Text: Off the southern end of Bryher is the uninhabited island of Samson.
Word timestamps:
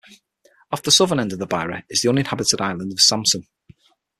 Off 0.71 0.81
the 0.81 0.89
southern 0.89 1.19
end 1.19 1.31
of 1.31 1.37
Bryher 1.47 1.83
is 1.87 2.01
the 2.01 2.09
uninhabited 2.09 2.59
island 2.59 2.91
of 2.91 2.99
Samson. 2.99 3.45